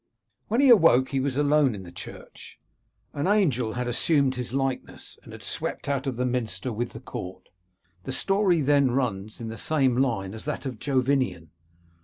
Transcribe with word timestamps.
When 0.47 0.61
he 0.61 0.69
awoke 0.69 1.09
he 1.09 1.19
was 1.19 1.37
alone 1.37 1.75
in 1.75 1.83
the 1.83 1.91
church. 1.91 2.59
An 3.13 3.27
angel 3.27 3.73
had 3.73 3.87
assumed 3.87 4.33
his 4.33 4.51
likeness, 4.51 5.19
and 5.21 5.31
had 5.31 5.43
swept 5.43 5.87
out 5.87 6.07
of 6.07 6.15
the 6.15 6.25
minster 6.25 6.73
with 6.73 6.93
the 6.93 6.99
court. 6.99 7.49
The 8.05 8.11
story 8.11 8.61
then 8.61 8.89
runs 8.89 9.39
in 9.39 9.49
the 9.49 9.57
same 9.59 9.95
line 9.95 10.33
as 10.33 10.45
that 10.45 10.65
of 10.65 10.79
Jovinian. 10.79 11.51